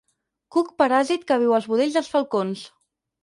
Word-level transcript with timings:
Cuc 0.55 0.69
paràsit 0.81 1.27
que 1.31 1.37
viu 1.45 1.53
als 1.57 1.69
budells 1.73 1.97
dels 1.99 2.11
falcons. 2.15 2.65